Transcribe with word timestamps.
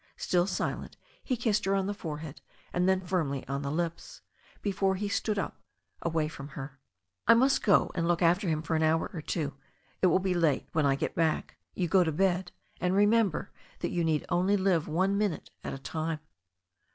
Still 0.17 0.47
silent, 0.47 0.97
he 1.23 1.37
kissed 1.37 1.65
her 1.65 1.75
on 1.75 1.85
the 1.85 1.93
forehead 1.93 2.41
and 2.73 2.89
then 2.89 3.01
firmly 3.05 3.47
on 3.47 3.63
her 3.63 3.69
lips, 3.69 4.21
before 4.63 4.95
he 4.95 5.07
stood 5.07 5.37
up 5.37 5.61
away 6.01 6.27
from 6.27 6.47
her. 6.57 6.79
"I 7.27 7.35
must 7.35 7.61
go 7.61 7.91
and 7.93 8.07
look 8.07 8.23
after 8.23 8.47
him 8.47 8.63
for 8.63 8.75
an 8.75 8.81
hour 8.81 9.11
or 9.13 9.21
two. 9.21 9.53
It 10.01 10.07
will 10.07 10.17
be 10.17 10.33
late 10.33 10.67
when 10.71 10.87
I 10.87 10.95
get 10.95 11.13
back. 11.13 11.55
You 11.75 11.87
go 11.87 12.03
to 12.03 12.11
bed. 12.11 12.51
And 12.79 12.95
re 12.95 13.05
member 13.05 13.51
that 13.81 13.91
you 13.91 14.03
need 14.03 14.25
only 14.29 14.57
live 14.57 14.87
one 14.87 15.19
minute 15.19 15.51
at 15.63 15.71
a 15.75 15.77
time." 15.77 16.19